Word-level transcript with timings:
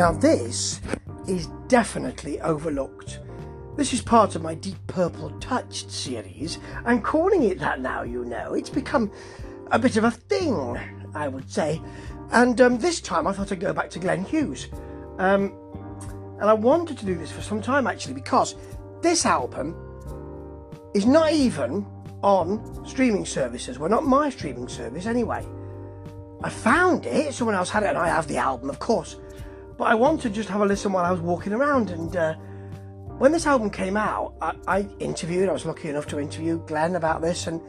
Now, 0.00 0.12
this 0.12 0.80
is 1.28 1.46
definitely 1.68 2.40
overlooked. 2.40 3.20
This 3.76 3.92
is 3.92 4.00
part 4.00 4.34
of 4.34 4.40
my 4.40 4.54
Deep 4.54 4.78
Purple 4.86 5.28
Touched 5.40 5.90
series, 5.90 6.58
I'm 6.86 7.02
calling 7.02 7.42
it 7.42 7.58
that 7.58 7.82
now, 7.82 8.02
you 8.02 8.24
know, 8.24 8.54
it's 8.54 8.70
become 8.70 9.12
a 9.70 9.78
bit 9.78 9.98
of 9.98 10.04
a 10.04 10.10
thing, 10.10 10.78
I 11.14 11.28
would 11.28 11.50
say. 11.50 11.82
And 12.32 12.58
um, 12.62 12.78
this 12.78 13.02
time 13.02 13.26
I 13.26 13.32
thought 13.32 13.52
I'd 13.52 13.60
go 13.60 13.74
back 13.74 13.90
to 13.90 13.98
Glenn 13.98 14.24
Hughes. 14.24 14.68
Um, 15.18 15.52
and 16.40 16.48
I 16.48 16.54
wanted 16.54 16.96
to 16.96 17.04
do 17.04 17.14
this 17.14 17.30
for 17.30 17.42
some 17.42 17.60
time 17.60 17.86
actually 17.86 18.14
because 18.14 18.54
this 19.02 19.26
album 19.26 19.76
is 20.94 21.04
not 21.04 21.30
even 21.32 21.84
on 22.22 22.86
streaming 22.86 23.26
services. 23.26 23.78
Well, 23.78 23.90
not 23.90 24.06
my 24.06 24.30
streaming 24.30 24.68
service 24.68 25.04
anyway. 25.04 25.44
I 26.42 26.48
found 26.48 27.04
it, 27.04 27.34
someone 27.34 27.54
else 27.54 27.68
had 27.68 27.82
it, 27.82 27.90
and 27.90 27.98
I 27.98 28.08
have 28.08 28.28
the 28.28 28.38
album, 28.38 28.70
of 28.70 28.78
course. 28.78 29.16
But 29.80 29.86
I 29.86 29.94
wanted 29.94 30.20
to 30.24 30.28
just 30.28 30.50
have 30.50 30.60
a 30.60 30.66
listen 30.66 30.92
while 30.92 31.06
I 31.06 31.10
was 31.10 31.22
walking 31.22 31.54
around. 31.54 31.88
And 31.88 32.14
uh, 32.14 32.34
when 33.16 33.32
this 33.32 33.46
album 33.46 33.70
came 33.70 33.96
out, 33.96 34.34
I, 34.42 34.54
I 34.68 34.88
interviewed, 34.98 35.48
I 35.48 35.52
was 35.52 35.64
lucky 35.64 35.88
enough 35.88 36.06
to 36.08 36.20
interview 36.20 36.62
Glenn 36.66 36.96
about 36.96 37.22
this, 37.22 37.46
and 37.46 37.62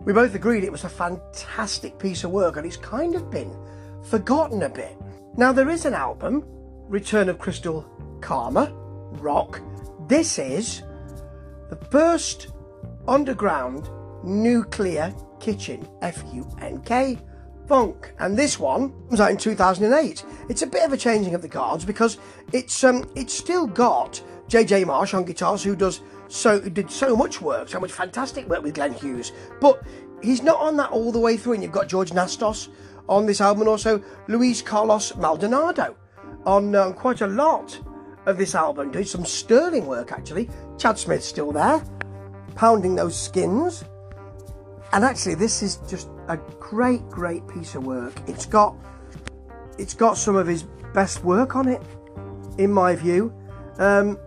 we 0.00 0.12
both 0.12 0.34
agreed 0.34 0.64
it 0.64 0.70
was 0.70 0.84
a 0.84 0.90
fantastic 0.90 1.98
piece 1.98 2.24
of 2.24 2.30
work, 2.30 2.58
and 2.58 2.66
it's 2.66 2.76
kind 2.76 3.14
of 3.14 3.30
been 3.30 3.56
forgotten 4.04 4.64
a 4.64 4.68
bit. 4.68 4.98
Now, 5.38 5.50
there 5.50 5.70
is 5.70 5.86
an 5.86 5.94
album, 5.94 6.44
Return 6.88 7.30
of 7.30 7.38
Crystal 7.38 7.86
Karma, 8.20 8.70
rock. 9.12 9.62
This 10.08 10.38
is 10.38 10.82
the 11.70 11.76
first 11.90 12.48
underground 13.08 13.88
nuclear 14.22 15.14
kitchen, 15.40 15.88
F 16.02 16.22
U 16.34 16.46
N 16.60 16.82
K, 16.82 17.18
funk. 17.66 18.14
And 18.18 18.36
this 18.36 18.58
one 18.58 18.92
was 19.08 19.20
out 19.20 19.30
in 19.30 19.36
2008. 19.36 20.24
It's 20.48 20.62
a 20.62 20.66
bit 20.66 20.84
of 20.84 20.92
a 20.92 20.96
changing 20.96 21.34
of 21.34 21.42
the 21.42 21.48
guards 21.48 21.84
because 21.84 22.18
it's 22.52 22.84
um 22.84 23.08
it's 23.14 23.34
still 23.34 23.66
got 23.66 24.22
JJ 24.48 24.86
Marsh 24.86 25.14
on 25.14 25.24
guitars 25.24 25.62
who 25.62 25.74
does 25.74 26.00
so 26.28 26.60
did 26.60 26.90
so 26.90 27.16
much 27.16 27.40
work, 27.40 27.68
so 27.68 27.80
much 27.80 27.92
fantastic 27.92 28.48
work 28.48 28.62
with 28.62 28.74
Glenn 28.74 28.92
Hughes. 28.92 29.32
But 29.60 29.82
he's 30.22 30.42
not 30.42 30.60
on 30.60 30.76
that 30.76 30.90
all 30.90 31.12
the 31.12 31.20
way 31.20 31.36
through, 31.36 31.54
and 31.54 31.62
you've 31.62 31.72
got 31.72 31.88
George 31.88 32.10
Nastos 32.10 32.68
on 33.08 33.26
this 33.26 33.40
album, 33.40 33.62
and 33.62 33.68
also 33.68 34.02
Luis 34.28 34.62
Carlos 34.62 35.14
Maldonado 35.16 35.96
on 36.44 36.74
um, 36.74 36.94
quite 36.94 37.20
a 37.20 37.26
lot 37.26 37.78
of 38.26 38.38
this 38.38 38.54
album, 38.54 38.90
doing 38.90 39.04
some 39.04 39.24
sterling 39.24 39.86
work 39.86 40.12
actually. 40.12 40.48
Chad 40.78 40.98
Smith's 40.98 41.26
still 41.26 41.52
there, 41.52 41.82
pounding 42.54 42.94
those 42.94 43.18
skins. 43.18 43.84
And 44.92 45.04
actually, 45.04 45.34
this 45.34 45.62
is 45.62 45.76
just 45.88 46.08
a 46.28 46.36
great, 46.58 47.06
great 47.08 47.46
piece 47.48 47.74
of 47.74 47.84
work. 47.84 48.14
It's 48.26 48.46
got, 48.46 48.74
it's 49.78 49.94
got 49.94 50.16
some 50.16 50.36
of 50.36 50.46
his 50.46 50.64
best 50.94 51.24
work 51.24 51.56
on 51.56 51.68
it, 51.68 51.82
in 52.58 52.72
my 52.72 52.94
view. 52.94 53.32
Um, 53.78 54.18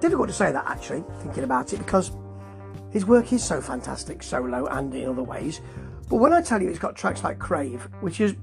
difficult 0.00 0.28
to 0.28 0.34
say 0.34 0.50
that 0.50 0.64
actually, 0.66 1.04
thinking 1.20 1.44
about 1.44 1.72
it, 1.72 1.78
because 1.78 2.12
his 2.90 3.06
work 3.06 3.32
is 3.32 3.42
so 3.44 3.60
fantastic, 3.60 4.22
solo 4.22 4.66
and 4.66 4.92
in 4.94 5.08
other 5.08 5.22
ways. 5.22 5.60
But 6.08 6.16
when 6.16 6.32
I 6.32 6.42
tell 6.42 6.60
you, 6.60 6.68
it's 6.68 6.78
got 6.78 6.96
tracks 6.96 7.22
like 7.22 7.38
Crave, 7.38 7.88
which 8.00 8.20
is, 8.20 8.34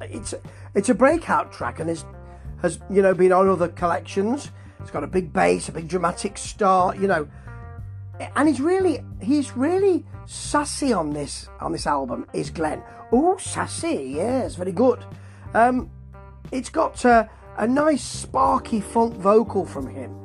it's 0.00 0.34
it's 0.74 0.90
a 0.90 0.94
breakout 0.94 1.52
track, 1.52 1.80
and 1.80 1.88
is 1.88 2.04
has 2.60 2.78
you 2.90 3.00
know 3.00 3.14
been 3.14 3.32
on 3.32 3.48
other 3.48 3.68
collections. 3.68 4.50
It's 4.80 4.90
got 4.90 5.04
a 5.04 5.06
big 5.06 5.32
bass, 5.32 5.68
a 5.68 5.72
big 5.72 5.88
dramatic 5.88 6.36
start, 6.36 6.98
you 6.98 7.06
know, 7.06 7.26
and 8.34 8.48
he's 8.48 8.60
really 8.60 9.00
he's 9.20 9.56
really 9.56 10.04
sassy 10.26 10.92
on 10.92 11.10
this 11.10 11.48
on 11.60 11.72
this 11.72 11.86
album. 11.86 12.26
Is 12.32 12.50
Glenn? 12.50 12.82
Oh, 13.12 13.36
sassy, 13.36 14.14
yes, 14.16 14.56
very 14.56 14.72
good. 14.72 15.04
Um, 15.54 15.90
it's 16.52 16.70
got 16.70 17.04
a, 17.04 17.28
a 17.56 17.66
nice 17.66 18.02
sparky 18.02 18.80
funk 18.80 19.14
vocal 19.14 19.64
from 19.64 19.86
him. 19.86 20.16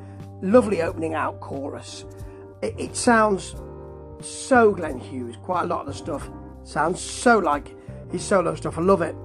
Lovely 0.41 0.81
opening 0.81 1.13
out 1.13 1.39
chorus. 1.39 2.05
It, 2.61 2.75
it 2.77 2.95
sounds 2.95 3.55
so 4.21 4.71
Glenn 4.71 4.97
Hughes. 4.97 5.35
Quite 5.43 5.63
a 5.63 5.67
lot 5.67 5.81
of 5.81 5.87
the 5.87 5.93
stuff 5.93 6.29
sounds 6.63 6.99
so 6.99 7.39
like 7.39 7.75
his 8.11 8.23
solo 8.23 8.55
stuff. 8.55 8.77
I 8.77 8.81
love 8.81 9.01
it, 9.01 9.15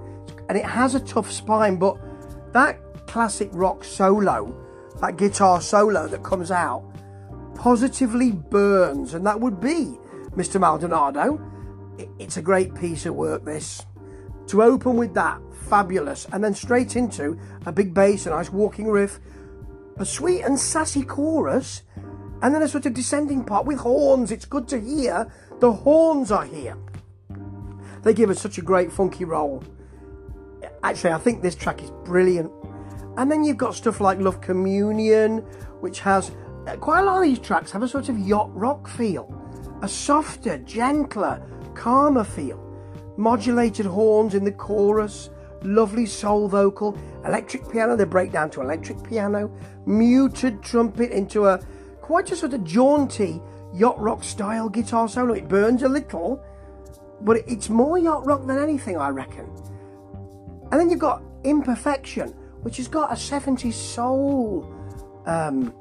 and 0.49 0.57
it 0.57 0.65
has 0.65 0.95
a 0.95 1.01
tough 1.01 1.31
spine, 1.31 1.77
but 1.77 1.97
that 2.53 2.79
classic 3.07 3.51
rock 3.53 3.85
solo, 3.85 4.55
that 5.01 5.17
guitar 5.17 5.61
solo 5.61 6.07
that 6.09 6.23
comes 6.23 6.51
out, 6.51 6.85
positively 7.67 8.31
burns, 8.31 9.13
and 9.13 9.27
that 9.27 9.41
would 9.41 9.61
be 9.61 9.99
Mr. 10.37 10.61
Maldonado. 10.61 11.41
It's 12.17 12.37
a 12.37 12.41
great 12.41 12.73
piece 12.77 13.07
of 13.07 13.17
work, 13.17 13.45
this. 13.45 13.85
To 14.47 14.63
open 14.63 14.97
with 14.97 15.15
that, 15.15 15.41
fabulous, 15.69 16.29
and 16.33 16.45
then 16.45 16.55
straight 16.55 16.95
into 16.95 17.37
a 17.67 17.73
big 17.73 17.93
bass, 17.93 18.25
a 18.27 18.31
nice 18.31 18.51
walking 18.51 18.87
riff, 18.87 19.19
a 19.97 20.05
sweet 20.05 20.43
and 20.43 20.57
sassy 20.57 21.03
chorus, 21.03 21.83
and 22.41 22.55
then 22.55 22.63
a 22.63 22.69
sort 22.69 22.87
of 22.87 22.95
descending 22.95 23.43
part 23.43 23.67
with 23.67 23.79
horns. 23.79 24.31
It's 24.31 24.45
good 24.45 24.69
to 24.69 24.81
hear 24.81 25.29
the 25.59 25.73
horns 25.73 26.31
are 26.31 26.45
here. 26.45 26.79
They 28.05 28.15
give 28.15 28.31
us 28.31 28.41
such 28.41 28.59
a 28.59 28.63
great 28.63 28.93
funky 28.93 29.25
roll. 29.25 29.65
Actually, 30.85 31.15
I 31.15 31.19
think 31.19 31.43
this 31.43 31.57
track 31.57 31.83
is 31.83 31.91
brilliant. 32.05 32.53
And 33.17 33.29
then 33.29 33.43
you've 33.43 33.57
got 33.57 33.75
stuff 33.75 34.01
like 34.01 34.21
Love 34.21 34.41
Communion, 34.41 35.39
which 35.81 35.99
has 36.01 36.31
quite 36.75 37.01
a 37.01 37.05
lot 37.05 37.19
of 37.19 37.23
these 37.23 37.39
tracks 37.39 37.71
have 37.71 37.83
a 37.83 37.89
sort 37.89 38.09
of 38.09 38.19
yacht 38.19 38.51
rock 38.55 38.89
feel, 38.89 39.33
a 39.83 39.89
softer, 39.89 40.59
gentler, 40.59 41.41
calmer 41.75 42.25
feel. 42.25 42.63
Modulated 43.17 43.87
horns 43.87 44.35
in 44.35 44.45
the 44.45 44.53
chorus, 44.53 45.31
lovely 45.63 46.07
soul 46.07 46.49
vocal, 46.49 46.99
electric 47.25 47.71
piano, 47.71 47.97
they 47.97 48.05
break 48.05 48.33
down 48.33 48.51
to 48.51 48.61
electric 48.61 49.03
piano, 49.03 49.51
muted 49.87 50.63
trumpet 50.63 51.11
into 51.13 51.47
a 51.47 51.59
quite 52.03 52.31
a 52.31 52.37
sort 52.37 52.53
of 52.53 52.63
jaunty 52.65 53.41
yacht 53.73 53.99
rock 54.01 54.23
style 54.23 54.69
guitar 54.69 55.09
solo. 55.09 55.35
It 55.35 55.49
burns 55.49 55.83
a 55.83 55.89
little, 55.89 56.43
but 57.21 57.39
it's 57.47 57.69
more 57.69 57.99
yacht 57.99 58.27
rock 58.27 58.47
than 58.47 58.59
anything, 58.59 58.97
I 58.97 59.09
reckon. 59.09 59.49
And 60.71 60.81
then 60.81 60.91
you've 60.91 60.99
got 60.99 61.23
Imperfection, 61.45 62.31
which 62.63 62.77
has 62.79 62.89
got 62.89 63.13
a 63.13 63.15
70s 63.15 63.75
soul 63.75 64.73
um, 65.27 65.73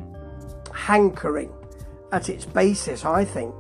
hankering 0.85 1.51
at 2.11 2.29
its 2.29 2.45
basis, 2.45 3.05
I 3.05 3.25
think. 3.25 3.55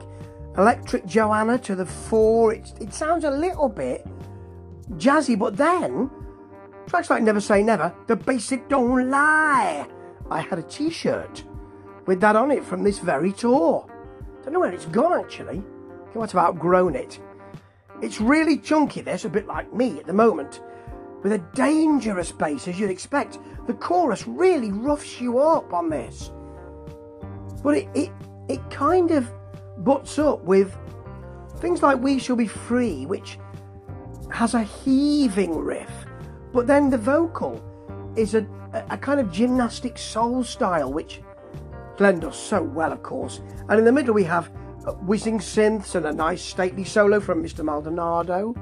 Electric 0.57 1.07
Joanna 1.07 1.57
to 1.59 1.75
the 1.75 1.85
fore, 1.85 2.53
it, 2.53 2.71
it 2.79 2.93
sounds 2.93 3.23
a 3.23 3.31
little 3.31 3.67
bit 3.67 4.05
jazzy, 4.93 5.37
but 5.37 5.57
then 5.57 6.11
tracks 6.85 7.09
like 7.09 7.23
Never 7.23 7.41
Say 7.41 7.63
Never, 7.63 7.91
The 8.05 8.15
Basic 8.15 8.69
Don't 8.69 9.09
Lie. 9.09 9.87
I 10.29 10.39
had 10.39 10.59
a 10.59 10.63
t 10.63 10.91
shirt 10.91 11.43
with 12.05 12.21
that 12.21 12.35
on 12.35 12.51
it 12.51 12.63
from 12.63 12.83
this 12.83 12.99
very 12.99 13.33
tour. 13.33 13.89
Don't 14.43 14.53
know 14.53 14.59
where 14.59 14.71
it's 14.71 14.85
gone 14.85 15.19
actually. 15.19 15.63
I 16.13 16.17
might 16.17 16.31
have 16.31 16.45
outgrown 16.45 16.95
it. 16.95 17.19
It's 18.03 18.21
really 18.21 18.59
chunky, 18.59 19.01
this, 19.01 19.25
a 19.25 19.29
bit 19.29 19.47
like 19.47 19.73
me 19.73 19.97
at 19.97 20.05
the 20.05 20.13
moment 20.13 20.61
with 21.23 21.33
a 21.33 21.39
dangerous 21.55 22.31
bass 22.31 22.67
as 22.67 22.79
you'd 22.79 22.91
expect. 22.91 23.39
The 23.65 23.73
chorus 23.73 24.27
really 24.27 24.71
roughs 24.71 25.19
you 25.19 25.39
up 25.39 25.73
on 25.73 25.89
this. 25.89 26.29
But 27.65 27.77
it, 27.77 27.89
it, 27.95 28.11
it 28.47 28.69
kind 28.69 29.09
of 29.09 29.27
butts 29.77 30.19
up 30.19 30.43
with 30.43 30.77
things 31.57 31.81
like 31.81 31.99
We 31.99 32.19
Shall 32.19 32.35
Be 32.35 32.45
Free, 32.45 33.07
which 33.07 33.39
has 34.31 34.53
a 34.53 34.61
heaving 34.61 35.57
riff, 35.57 35.89
but 36.53 36.67
then 36.67 36.91
the 36.91 36.99
vocal 36.99 37.59
is 38.15 38.35
a, 38.35 38.45
a 38.91 38.97
kind 38.99 39.19
of 39.19 39.31
gymnastic 39.31 39.97
soul 39.97 40.43
style, 40.43 40.93
which 40.93 41.21
Glenn 41.97 42.19
does 42.19 42.37
so 42.37 42.61
well, 42.61 42.91
of 42.91 43.01
course. 43.01 43.41
And 43.67 43.79
in 43.79 43.85
the 43.85 43.91
middle, 43.91 44.13
we 44.13 44.25
have 44.25 44.51
uh, 44.85 44.91
whizzing 44.91 45.39
synths 45.39 45.95
and 45.95 46.05
a 46.05 46.13
nice 46.13 46.43
stately 46.43 46.83
solo 46.83 47.19
from 47.19 47.43
Mr. 47.43 47.65
Maldonado. 47.65 48.53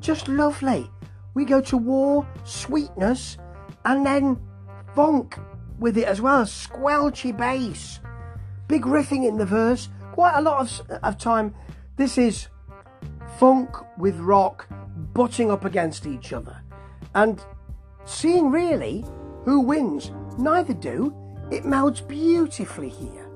Just 0.00 0.28
lovely 0.28 0.90
we 1.32 1.46
go 1.46 1.62
to 1.62 1.78
war, 1.78 2.28
sweetness, 2.44 3.38
and 3.86 4.04
then 4.04 4.38
funk 4.94 5.38
with 5.80 5.98
it 5.98 6.04
as 6.04 6.20
well, 6.20 6.44
squelchy 6.44 7.36
bass, 7.36 7.98
big 8.68 8.82
riffing 8.82 9.26
in 9.26 9.38
the 9.38 9.46
verse. 9.46 9.88
Quite 10.12 10.36
a 10.36 10.42
lot 10.42 10.60
of, 10.60 10.90
of 11.02 11.18
time, 11.18 11.54
this 11.96 12.18
is 12.18 12.48
funk 13.38 13.74
with 13.98 14.16
rock 14.18 14.68
butting 15.14 15.50
up 15.50 15.64
against 15.64 16.06
each 16.06 16.32
other. 16.32 16.62
And 17.14 17.42
seeing 18.04 18.50
really 18.50 19.04
who 19.44 19.60
wins, 19.60 20.12
neither 20.38 20.74
do. 20.74 21.14
It 21.50 21.64
melds 21.64 22.06
beautifully 22.06 22.90
here. 22.90 23.28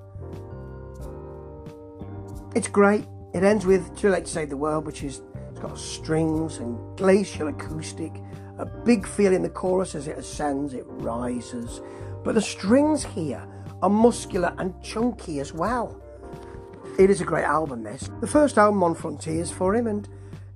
It's 2.54 2.68
great. 2.68 3.06
It 3.32 3.42
ends 3.42 3.66
with 3.66 3.96
Too 3.96 4.10
Late 4.10 4.26
to 4.26 4.30
Save 4.30 4.50
the 4.50 4.56
World, 4.56 4.86
which 4.86 5.02
is 5.02 5.22
it's 5.50 5.58
got 5.58 5.76
strings 5.76 6.58
and 6.58 6.96
glacial 6.96 7.48
acoustic, 7.48 8.12
a 8.58 8.66
big 8.66 9.06
feel 9.06 9.32
in 9.32 9.42
the 9.42 9.48
chorus 9.48 9.96
as 9.96 10.06
it 10.06 10.16
ascends, 10.16 10.74
it 10.74 10.84
rises. 10.86 11.80
But 12.24 12.34
the 12.34 12.42
strings 12.42 13.04
here 13.04 13.46
are 13.82 13.90
muscular 13.90 14.54
and 14.58 14.74
chunky 14.82 15.40
as 15.40 15.52
well. 15.52 16.00
It 16.98 17.10
is 17.10 17.20
a 17.20 17.24
great 17.24 17.44
album, 17.44 17.82
this. 17.82 18.08
The 18.20 18.26
first 18.26 18.56
album 18.56 18.82
on 18.82 18.94
Frontiers 18.94 19.50
for 19.50 19.74
him, 19.74 19.86
and 19.86 20.08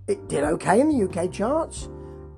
it 0.07 0.29
did 0.29 0.45
okay 0.45 0.81
in 0.81 0.89
the 0.89 1.05
UK 1.05 1.31
charts. 1.31 1.89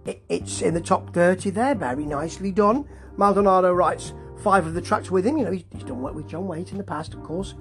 it, 0.04 0.22
it's 0.28 0.62
in 0.62 0.74
the 0.74 0.80
top 0.80 1.14
30 1.14 1.50
there, 1.50 1.74
very 1.74 2.04
nicely 2.04 2.50
done. 2.50 2.86
Maldonado 3.16 3.72
writes 3.72 4.12
five 4.42 4.66
of 4.66 4.74
the 4.74 4.80
tracks 4.80 5.10
with 5.10 5.26
him. 5.26 5.38
You 5.38 5.44
know, 5.44 5.52
he's, 5.52 5.64
he's 5.70 5.84
done 5.84 6.00
work 6.00 6.14
with 6.14 6.28
John 6.28 6.48
Waite 6.48 6.72
in 6.72 6.78
the 6.78 6.84
past, 6.84 7.14
of 7.14 7.22
course. 7.22 7.54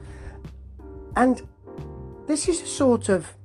And 1.16 1.48
this 2.26 2.48
is 2.48 2.62
a 2.62 2.68
sort 2.68 3.10
of. 3.10 3.36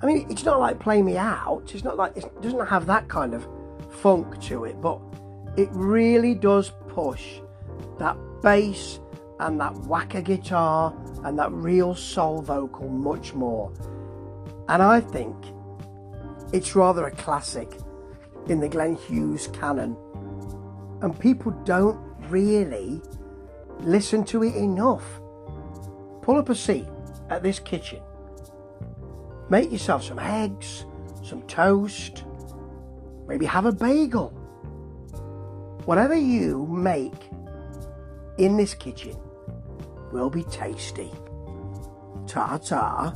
I 0.00 0.06
mean, 0.06 0.26
it's 0.30 0.44
not 0.44 0.60
like 0.60 0.78
Play 0.78 1.02
Me 1.02 1.16
Out. 1.16 1.72
It's 1.74 1.84
not 1.84 1.96
like. 1.96 2.16
It 2.16 2.40
doesn't 2.40 2.66
have 2.66 2.86
that 2.86 3.08
kind 3.08 3.34
of 3.34 3.48
funk 3.90 4.40
to 4.42 4.64
it, 4.64 4.80
but 4.80 5.00
it 5.56 5.68
really 5.72 6.34
does 6.34 6.72
push 6.94 7.40
that 7.98 8.16
bass 8.42 9.00
and 9.40 9.60
that 9.60 9.74
whacker 9.86 10.20
guitar 10.20 10.94
and 11.24 11.38
that 11.38 11.50
real 11.52 11.94
soul 11.94 12.40
vocal 12.40 12.88
much 12.88 13.34
more. 13.34 13.72
And 14.68 14.82
I 14.82 15.00
think 15.00 15.34
it's 16.52 16.76
rather 16.76 17.06
a 17.06 17.10
classic 17.10 17.78
in 18.48 18.60
the 18.60 18.68
Glenn 18.68 18.94
Hughes 18.94 19.48
canon. 19.48 19.96
And 21.02 21.18
people 21.18 21.52
don't 21.64 21.98
really 22.28 23.02
listen 23.80 24.24
to 24.24 24.44
it 24.44 24.54
enough. 24.54 25.04
Pull 26.22 26.38
up 26.38 26.48
a 26.48 26.54
seat 26.54 26.86
at 27.28 27.42
this 27.42 27.58
kitchen. 27.58 28.00
Make 29.50 29.70
yourself 29.70 30.04
some 30.04 30.18
eggs, 30.18 30.86
some 31.22 31.42
toast, 31.42 32.24
maybe 33.26 33.44
have 33.46 33.66
a 33.66 33.72
bagel. 33.72 34.32
Whatever 35.84 36.14
you 36.14 36.66
make 36.66 37.12
in 38.38 38.56
this 38.56 38.74
kitchen 38.74 39.16
will 40.12 40.30
be 40.30 40.42
tasty. 40.44 41.10
Ta 42.26 42.58
ta. 42.58 43.12